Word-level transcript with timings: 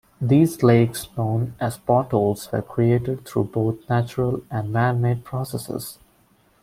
These 0.19 0.63
lakes, 0.63 1.07
known 1.15 1.53
as 1.59 1.77
"potholes" 1.77 2.51
were 2.51 2.63
created 2.63 3.23
through 3.23 3.43
both 3.53 3.87
natural 3.87 4.41
and 4.49 4.73
man 4.73 4.99
made 4.99 5.23
processes. 5.23 5.99